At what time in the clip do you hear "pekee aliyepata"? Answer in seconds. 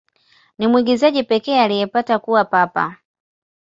1.23-2.19